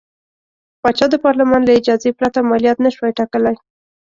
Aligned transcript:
پاچا 0.81 1.05
د 1.11 1.15
پارلمان 1.25 1.61
له 1.65 1.73
اجازې 1.79 2.09
پرته 2.19 2.39
مالیات 2.49 2.77
نه 2.85 2.89
شوای 2.95 3.11
ټاکلی. 3.19 3.55